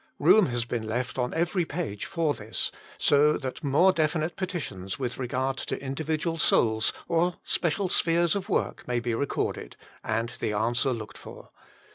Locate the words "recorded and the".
9.13-10.53